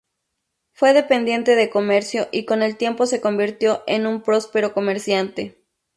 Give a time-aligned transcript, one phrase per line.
[0.71, 5.61] Fue dependiente de comercio y con el tiempo se convirtió en un próspero comerciante.